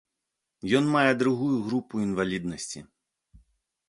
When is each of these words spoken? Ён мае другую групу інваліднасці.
Ён 0.77 0.85
мае 0.95 1.11
другую 1.21 1.57
групу 1.67 2.01
інваліднасці. 2.05 2.79